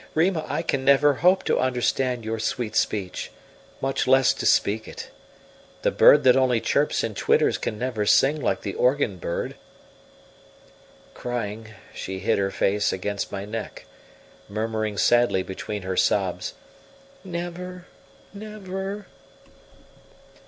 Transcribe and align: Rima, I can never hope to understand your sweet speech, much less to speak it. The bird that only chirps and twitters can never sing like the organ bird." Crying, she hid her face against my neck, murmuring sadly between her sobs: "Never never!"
Rima, 0.15 0.43
I 0.49 0.63
can 0.63 0.83
never 0.83 1.13
hope 1.13 1.43
to 1.43 1.59
understand 1.59 2.25
your 2.25 2.39
sweet 2.39 2.75
speech, 2.75 3.31
much 3.81 4.07
less 4.07 4.33
to 4.33 4.47
speak 4.47 4.87
it. 4.87 5.11
The 5.83 5.91
bird 5.91 6.23
that 6.23 6.35
only 6.35 6.59
chirps 6.59 7.03
and 7.03 7.15
twitters 7.15 7.59
can 7.59 7.77
never 7.77 8.07
sing 8.07 8.41
like 8.41 8.61
the 8.61 8.73
organ 8.73 9.17
bird." 9.17 9.53
Crying, 11.13 11.75
she 11.93 12.17
hid 12.17 12.39
her 12.39 12.49
face 12.49 12.91
against 12.91 13.31
my 13.31 13.45
neck, 13.45 13.85
murmuring 14.49 14.97
sadly 14.97 15.43
between 15.43 15.83
her 15.83 15.95
sobs: 15.95 16.55
"Never 17.23 17.85
never!" 18.33 19.05